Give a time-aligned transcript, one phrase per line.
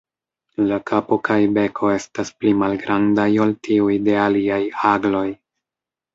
[0.69, 4.61] La kapo kaj beko estas pli malgrandaj ol tiuj de aliaj
[4.95, 5.25] agloj.